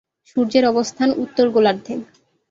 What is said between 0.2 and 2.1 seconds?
সূর্যের অবস্থান উত্তর গোলার্ধে।